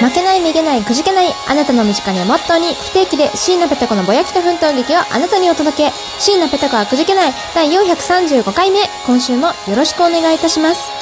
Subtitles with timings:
[0.00, 5.92] 負けないめげないくじけないあなたの身近にをモットーに不定期で椎名ペタ子のぼやきと奮闘劇をあなたにお届け。
[6.20, 8.80] 椎名ペタ子はくじけない第435回目。
[9.06, 10.97] 今週もよろしくお願いいたします。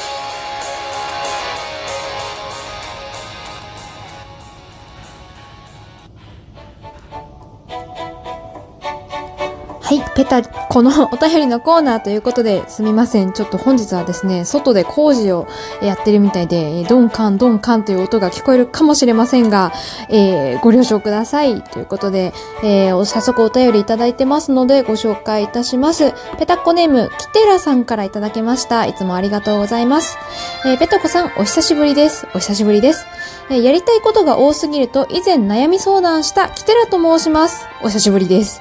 [9.87, 13.33] はい、ペタ、この お便りのコーナーということですみません。
[13.33, 15.47] ちょっと本日はですね、外で工事を
[15.81, 19.73] やってるみたいで、ドンカンドンカンという音が聞こえるかもしれませんが、
[20.09, 21.63] えー、ご了承ください。
[21.63, 26.13] ということで、えー、早速お便りいただいてますので、ご紹介いたします。
[26.37, 28.87] ペタッコネーム、キテラさんからいただきました。
[28.87, 30.19] いつもありがとうございます。
[30.65, 32.27] えー、ペタコさん、お久しぶりです。
[32.35, 33.07] お久しぶりです。
[33.51, 37.69] えー、やりたいことが多すぎると、以前悩み相談したキテラと申します。
[37.83, 38.61] お久しぶりです。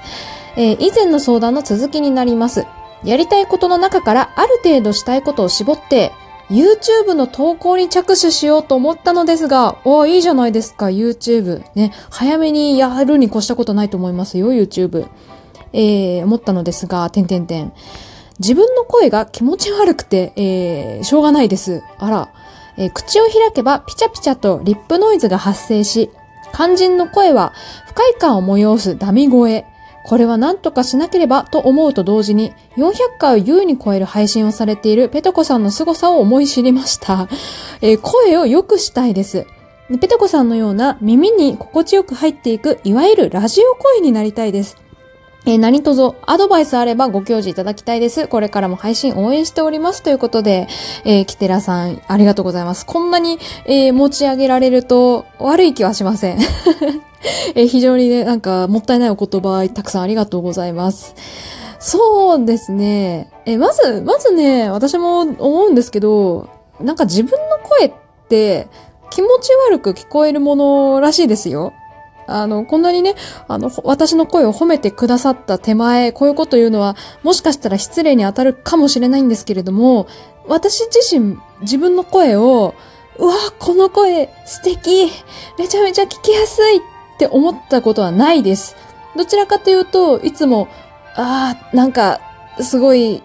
[0.58, 2.66] えー、以前の相談の続きになります。
[3.04, 6.12] やりたいことの中からある程度したいことを絞って、
[6.50, 11.64] YouTube の投稿に着手しようと思ったのですが、おいいじゃないですか、YouTube。
[11.76, 15.08] ね、早めにやるに越したことないと思いますよ、YouTube。
[15.74, 17.74] えー、思ったのですが、てんてんてん。
[18.40, 21.82] 自分の声が気持ち悪くて、えー、しょうがないです。
[21.98, 22.30] あら。
[22.78, 26.10] えー、口を開けばピチャピチャとリップノイズが発生し、
[26.54, 27.54] 肝心の声は
[27.88, 29.66] 不快感を催すダミ声。
[30.08, 37.28] これは何とかしなければと思うと同時に、400回を優に超える配信をされているペトコさんの凄さを思い知りました。
[37.82, 39.48] えー、声を良くしたいです。
[40.00, 44.78] ペトコさんのような耳に心地よく入っていく、いわゆるラジオ声になりたいです。
[45.48, 48.28] えー、何卒アドバイスあればご教示いただきたいです。
[48.28, 50.04] これからも配信応援しております。
[50.04, 50.68] ということで、
[51.04, 52.86] えー、キテラさん、ありがとうございます。
[52.86, 56.40] こんなに、えー、持ち上げられると悪い気はしません。
[57.56, 61.16] え、非常にね、なんか、もったいないお言葉、たくさんありがとうございます。
[61.80, 63.32] そうですね。
[63.46, 66.50] えまず、まずね、私も思うんですけど、
[66.80, 67.94] なんか自分の声っ
[68.28, 68.68] て
[69.10, 71.74] 気持ち悪く聞こえるものらしいですよ。
[72.28, 73.16] あの、こんなにね、
[73.48, 80.08] あの、私の声を褒めてくださった手前、こういうこと言うのは、もしかしたら失礼に当たるかもしれないんですけれども、
[80.48, 82.74] 私自身、自分の声を、
[83.18, 85.12] うわ、この声素敵
[85.58, 86.82] めちゃめちゃ聞きやすいっ
[87.16, 88.76] って思ったことはないです。
[89.16, 90.68] どちらかというと、いつも、
[91.16, 92.20] ああ、なんか、
[92.62, 93.24] すごい、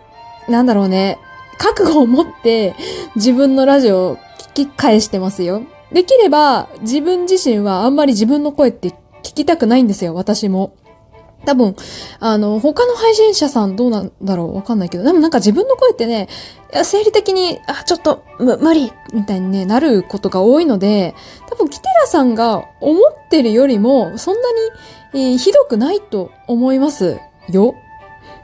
[0.48, 1.18] なんだろうね、
[1.58, 2.74] 覚悟を持って
[3.16, 5.62] 自分のラジオを聞き返してますよ。
[5.92, 8.90] できれば、自分自身はあんまり自分の声って
[9.22, 10.72] 聞きたくないんですよ、私も。
[11.44, 11.74] 多分、
[12.18, 16.28] あの、他の配信者さんどうなんだろうわかんないけど、でもなんか自分の声ってね、
[16.84, 21.14] 生理的に、あ、ちょっと、む、無理みたいにね、なることが多いので、
[21.48, 24.52] 多分、キテラさんが思ってるよりも、そんな
[25.14, 27.18] に、えー、ひどくないと思います
[27.48, 27.74] よ。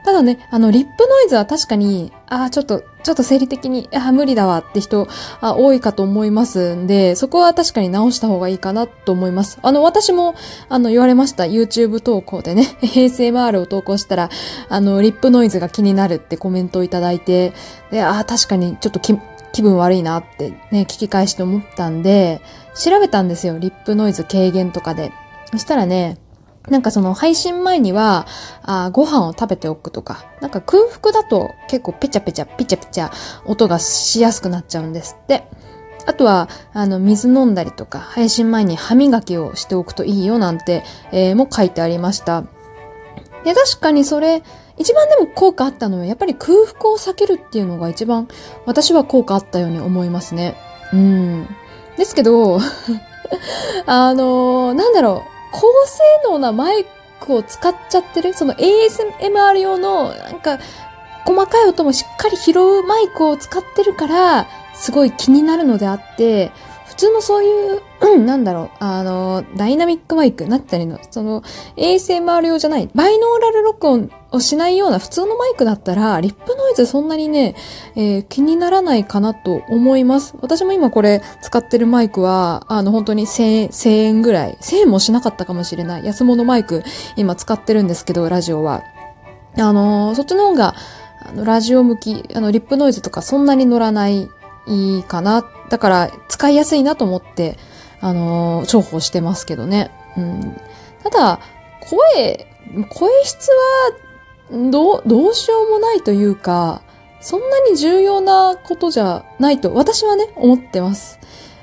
[0.06, 5.08] ただね、あの、リップノイズは確かに、ああ、ちょっと、ちょっと生理的に、ああ無理だわって人、
[5.40, 9.58] あ多いかと思いますんで、そこは確かに直した方がいいかなと思います。
[9.62, 10.36] あの、私も、
[10.68, 11.42] あの、言われました。
[11.42, 14.30] YouTube 投稿でね、 ASMR を投稿したら、
[14.68, 17.52] あの、リップノイズが気になるってコメントをいただいて、
[17.90, 19.18] で、ああ、確かにちょっと気、
[19.50, 22.40] 気分悪いなってね、聞き返して思ったんで、
[22.76, 23.58] 調べたんですよ。
[23.58, 25.10] リップノイズ軽減とかで。
[25.50, 26.18] そしたらね、
[26.68, 28.26] なんかその配信前には、
[28.62, 33.10] あご飯を食べておくとか、なんか空腹だと結構ペチャペチャ、ピチャピチャ
[33.44, 35.48] 音がしやすくなっちゃうんですって。
[36.06, 42.42] あとは、あの、水飲んだりとか、配信前に歯磨きをしておくといいよなんて、えー、も書いてありました。
[43.44, 44.42] で、確かにそれ、
[44.78, 48.28] 一番でも効果あったのは、やっぱり空腹を避けるっていうのが一番、
[48.66, 50.56] 私は効果あったように思いますね。
[50.92, 51.48] うん。
[51.96, 52.58] ですけど、
[53.86, 55.35] あのー、なんだろう。
[55.52, 56.84] 高性能なマイ
[57.20, 60.58] クを使っちゃってる、その ASMR 用の、なんか、
[61.24, 66.52] 細かい音もしっかり拾うマイクを使ってるから、すごい気になるのであって、
[66.86, 71.42] 普通のそういう、なんだろう、あの、ダイナミックマイク、なったりの、その、
[71.76, 77.54] ASMR 用じゃない、バイノーラル録音をしないような普通のマイクだったら、リップノイズそんなにね、
[77.96, 80.34] えー、気にならないかなと思います。
[80.40, 86.04] 私も今これ使ってるマイクは、あの、本当に1000円、千円ぐらい、1000円もしなかったかもしれない。
[86.04, 86.84] 安物マイク、
[87.16, 88.82] 今使ってるんですけど、ラジオは。
[89.58, 90.74] あのー、そっちの方が、
[91.28, 94.28] あの、ラジオ向き、あの、リップノイズとかそんなに乗らない
[94.68, 95.44] いいかな。
[95.70, 97.58] だから、使いやすいなと思って、
[98.00, 99.90] あのー、重宝してますけどね。
[100.16, 100.60] うん。
[101.02, 101.40] ただ、
[101.88, 102.46] 声、
[102.90, 104.05] 声質は、
[104.50, 106.82] どう、どうしようもないというか、
[107.20, 111.18] そんなに重要なことじゃないと、私はね、思ってます。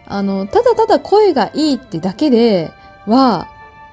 [0.06, 2.71] あの、ただただ声がいいってだけで
[3.07, 3.47] は、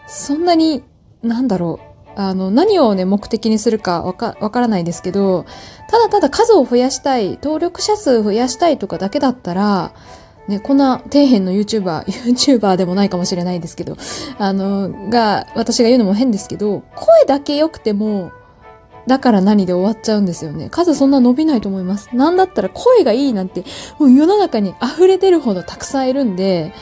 [0.06, 0.82] そんなに、
[1.22, 5.46] なんだろう、あの、何をね、目的にするかわか、わからないですけど、
[5.88, 9.92] ただただ数を増やしたい、登録者数増やしたいとかだけだったら、
[10.48, 13.96] ね、こんな底辺の YouTuber、 YouTuber でもないかもしれないですけど、
[14.38, 18.32] あの、が、私が言うのも変ですけど、声だけ良くても、
[19.06, 20.69] だから何で終わっちゃうんですよね。
[20.70, 22.11] 数そんな伸びないと思います。
[22.14, 23.64] なんだったら声がいいなんて、
[23.99, 26.73] もう世の中に溢れてるほどたくさんいるんで、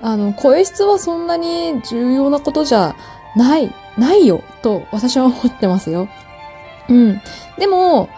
[0.00, 2.94] あの、声質はそんなに重要なことじゃ
[3.36, 6.08] ない、ないよ、と私は思ってますよ。
[6.88, 7.20] うん。
[7.58, 8.08] でも、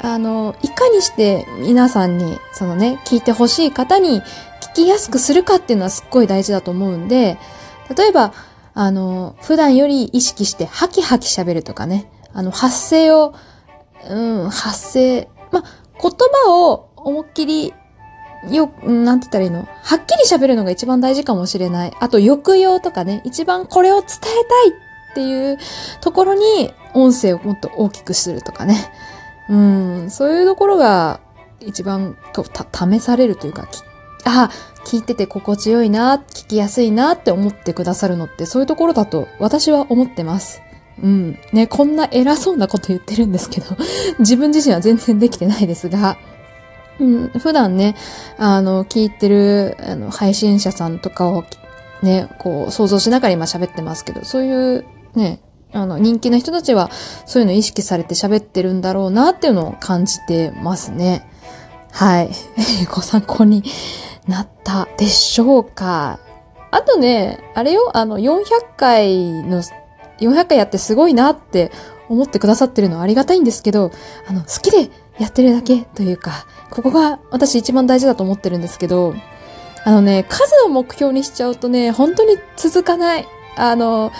[0.00, 4.22] あの、いかにして皆さんに、そのね、聞いてほしい方に
[4.60, 7.38] 聞きやすくするかっていうのはすっごい大事だと思うんで、
[7.96, 8.32] 例えば、
[8.74, 13.34] あの、普段より意識してハキハキ喋るとかね、あの、発声を、
[14.10, 16.12] うん、発声、ま、言
[16.44, 17.72] 葉を思いっきり、
[18.50, 19.66] よ、なんて言ったらいいの？
[19.82, 21.92] はっきり喋るのが一番大事かもしれない。
[21.98, 25.58] あと、抑揚とかね、一番これを伝えたいっていう
[26.02, 28.92] ところに、音声をもっと大きくするとかね。
[29.48, 31.20] うん、そういうところが、
[31.60, 33.66] 一番、こう、た、試されるというか、
[34.26, 34.50] あ、
[34.84, 40.60] 聞いてて心地よいな、聞きやすいなって思ってくださるのって、そういうところだと私は思ってます。
[41.02, 41.38] うん。
[41.52, 43.76] ね、こんな偉そうなこと言ってるんですけど、
[44.18, 46.16] 自分自身は全然できてないですが、
[46.98, 47.94] うん、普段ね、
[48.38, 51.44] あの、聞いてる、あの、配信者さんとかを、
[52.02, 54.84] ね、こう、想像しながら今喋ってますけど、そういう、
[55.14, 55.40] ね、
[55.72, 56.90] あの、人気の人たちは、
[57.26, 61.28] そういうの意識されて喋ってるんだろうなっていうのを感じてますね。
[61.92, 62.30] はい。
[62.90, 63.62] ご参考に
[64.26, 66.18] なったでしょうか。
[66.70, 68.40] あとね、あれよ、あの、400
[68.76, 69.62] 回の
[70.20, 71.70] 400回やってすごいなって
[72.08, 73.90] 思ってくださってるのはありがたいんですけど、
[74.28, 79.14] あの、好きでやってるだけというか、ここが私一番大事だと思ってるんですけど、
[79.84, 83.28] あのね、数を目標にしちゃうとね、本当に続かない。
[83.56, 84.12] あの、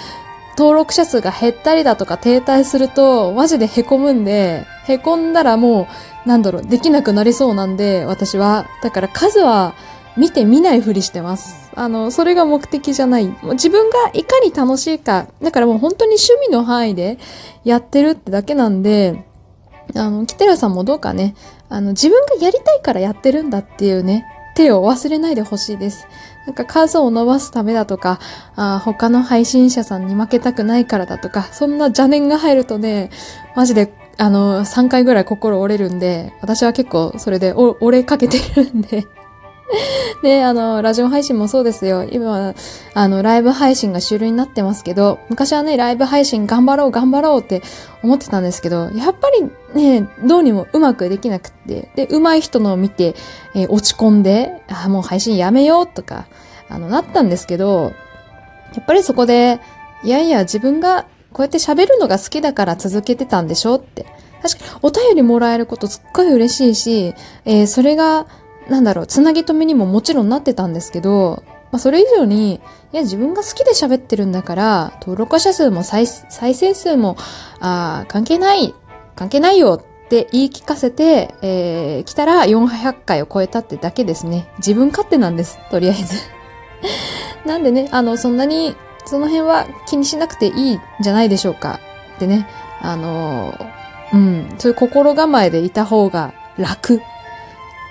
[0.57, 5.89] 登録者数が減ったりだとか停滞すると、マジで凹むんで、凹んだらも
[6.25, 8.67] う、なんだろう、できなくなりそうなんで、私は。
[8.83, 9.75] だから数は
[10.17, 11.66] 見て見ないふりしてます。
[11.77, 13.27] あの、それが目的じゃない。
[13.53, 15.27] 自分がいかに楽しいか。
[15.43, 17.19] だからもう本当に趣味の範囲で
[17.65, 19.25] やってるってだけなんで、
[19.95, 21.37] あの、キテラさんもどうかね、
[21.69, 24.25] あの、自分がやりたいからやってるんだっていうね、
[24.57, 26.09] 手を忘れないでほしいです。
[26.47, 28.21] なんか数を伸ばすためだとか、
[28.57, 33.11] あ他の配信者さんに負けたくないからだとか、そんな邪念が入るとね、
[33.55, 39.07] マジで、あの、3回ぐらい心折れるんで、私は結構それで折れかけてるんで
[40.23, 42.05] で、あの、ラジオ配信もそうですよ。
[42.05, 42.55] 今、
[42.95, 47.63] あの、ライブ配信が主流になってますけど、昔はね、ライブ配信頑張ろう、頑張ろうって
[48.03, 53.15] 思ってたんですけど、やっぱりね、どうにもうまくできなくって、で、上手い人のを見て、
[53.55, 56.27] えー、落ち込んで、あ、もう配信やめようとか、
[56.69, 57.93] あの、なったんですけど、
[58.75, 59.61] やっぱりそこで、
[60.05, 64.07] いやいや、自分がこうやって喋るのが好きだから続けてたんでしょって。
[64.43, 67.15] 確かに、お便りもらえることすっごい嬉しいし、
[67.45, 68.27] えー、それが、
[68.69, 71.43] なんだろう、つなぎ止めにももちろんなってたんですけど、
[71.73, 72.61] まあ、それ以上に、
[72.93, 77.17] いや、自分が好きで喋ってるんだから、登録者数も再再生数も、
[77.61, 78.75] あ関係ない、
[79.15, 84.49] 関係ないよって言い聞かせて、えー、来たら400回を超えたってだけですね。
[84.59, 86.17] 自分勝手なんです、とりあえず。
[87.47, 91.81] なんでね、あの、そんなに、その辺は気にしなくていいんじゃないでしょうか。
[92.17, 92.49] ってね、
[92.81, 93.55] あの
[94.13, 97.01] うん、そういう心構えでいた方が楽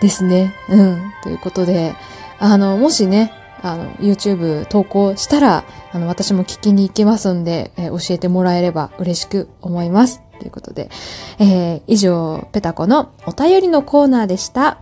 [0.01, 0.53] ですね。
[0.69, 1.13] うん。
[1.23, 1.95] ということで、
[2.39, 3.31] あの、もしね、
[3.61, 10.21] あの、YouTube 投稿したら、あの、私も聞きに行きますんで、えー、教えてもらえれば嬉しく思います。
[10.39, 10.89] ということで、
[11.39, 14.79] えー、以上、ペタコのお便りのコーナーでした。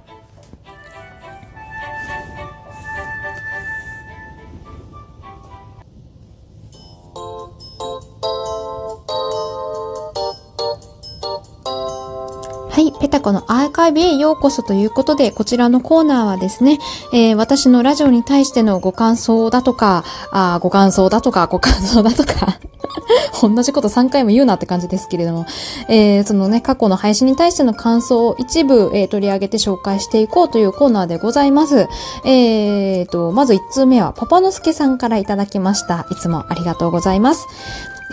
[12.70, 12.91] はい。
[13.00, 16.79] ペタコのアーカイブへようこそということで、こちらのコーナーはですね、
[17.11, 22.59] えー、私のラジオに対してのご感想だとか、あご感想だとか、ご感想だとか
[23.43, 25.45] 同じこと3回も言うなって感じですけれども、
[25.89, 31.89] えー、そのね、過去の配信に対しての感想を一部、えー、取り上げて紹介していこうというコーナーでございます。
[32.23, 36.05] えーと、まず1通目は、パパのすけさんからいただきました。
[36.09, 37.47] いつもありがとうございます。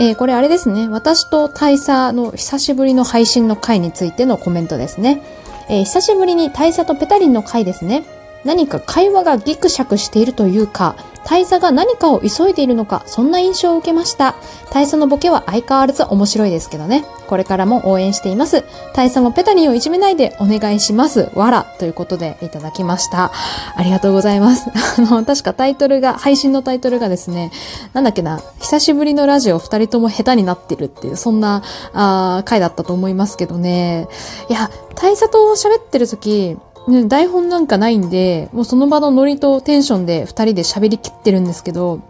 [0.01, 0.89] えー、これあれですね。
[0.89, 5.23] 私と大佐の久しぶりの配信の回についてのコメントですね。
[5.71, 8.03] えー、久しぶりに大佐とペタリンの回ですね。
[8.45, 14.35] 何か会話がギクシャクしているというか、大佐が何かを急いでいるのか、そんな印象を受けました。
[14.71, 17.05] 大佐のボケは相変わらず面白いですけどね。
[17.27, 18.65] これからも応援しています。
[18.95, 21.31] 大佐もペタリンをいじめないでお願いします。
[21.35, 21.65] わら。
[21.79, 23.33] ということでいただきました。
[23.77, 24.71] ありがとうございます。
[24.99, 27.53] あの、確かタイトルが、配信のタイトルがですね、
[27.93, 34.09] なんだっけな、久しぶりのラジオ二人とも下手になってるっていう、そんな、あ回だったと思いますけどね。
[34.49, 36.57] いや、大佐と喋ってる時、
[36.89, 42.01] ね、台本なんかないんで、もうその場のノリとテンションで二人で喋りきってるんですけど、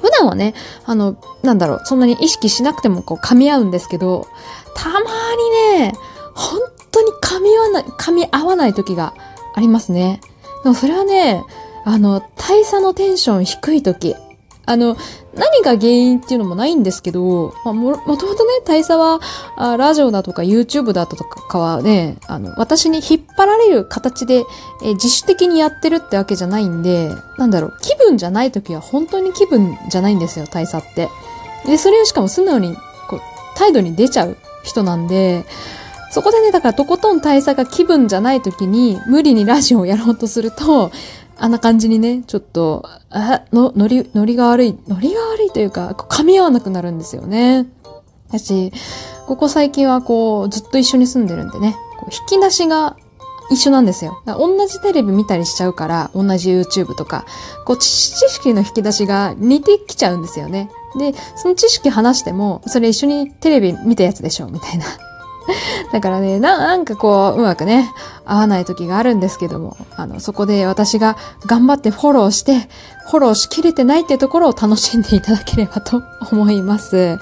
[0.00, 0.54] 普段はね、
[0.84, 4.26] あの、なんだろう、そんなに意識しなくてもこう噛み合うんですけど、
[4.74, 5.92] たまにね、
[6.34, 9.14] 本当に噛み合わない、噛み合わない時が
[9.54, 10.20] ありますね。
[10.62, 11.44] でもそれはね、
[11.84, 14.16] あの、大差のテンション低い時。
[14.66, 14.96] あの、
[15.34, 19.20] 何が原因っていうのもないんですけど、まあ、も、もともとね、大佐は
[19.56, 24.44] あ、ラジオだとか YouTube だとかはね、あの、私に引っ張られる形で、
[24.82, 31.08] え自主的にやってるってわけじゃないんで、なんだろう、気分じゃない時は本当に気分じゃないんですよ、大佐って。
[31.66, 32.76] で、それをしかも素直に、
[33.08, 33.20] こう、
[33.56, 35.44] 態度に出ちゃう人なんで、
[36.10, 40.90] そこでね、だからとことん大佐が気分じゃない時に無理にラジオをやろうとすると、
[41.40, 47.66] あんな感じにね、ちょっと、あ、の、ノリ、ノリが悪い、ノリが悪いというか、噛み合わなくなるんですよね。
[48.30, 48.72] だし、
[49.26, 52.96] ここ最近はこう、ずっと一緒に住んでるんでね、こう引き出しが
[53.50, 54.22] 一緒なんですよ。
[54.26, 57.24] 同じテレビ見たりしちゃうから、同じ YouTube とか、
[57.64, 60.70] こう、知識の引き出しが似てきちゃうんですよね。
[60.98, 64.84] で、その知識話しても、それ一緒にテレビ見たやつでしょ、みたいな。
[65.92, 67.90] だからねな、なんかこう、うまくね、
[68.24, 71.16] 合わない時があるんですけども、あの、そこで私が
[71.46, 72.68] 頑張ってフォローして、
[73.10, 77.18] フォローしきれてないってところを楽しんでいただければと思います。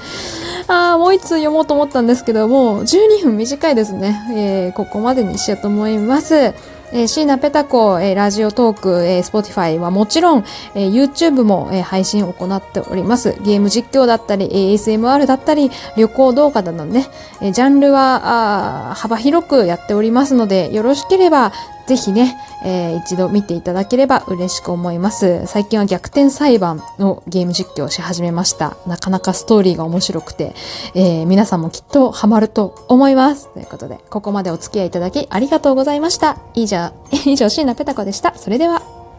[0.66, 4.20] あー、もう一通読もうと思ったんですけども、12分短いですね。
[4.34, 6.52] えー、ここまでにしようと思います。
[6.92, 13.34] えー、シーナペタコ、えー、 Radiotalk、えー、 Spotify はもちろん、えー、YouTube も、えー、配信を行っております。
[13.42, 17.08] ゲーム実況だったり、ASMR だったり、旅行動画だのね、
[17.40, 21.52] えー、ジャンルはあ幅広くやっておりますので、よろしければ、
[21.88, 25.46] ぜひね、えー、一度見ていただければ嬉しく思います。
[25.46, 28.76] 最近は逆転裁判のゲーム実況をし始めました。
[28.86, 30.54] なかなかストーリーが面白くて、
[30.94, 33.48] えー、皆さんもきっとハマると思います。
[33.54, 36.36] ということで、ここまでお付き合いいただきありがとうございました。
[36.52, 36.92] 以上、
[37.24, 38.34] 以上、椎名ペタ子でした。
[38.36, 38.97] それでは。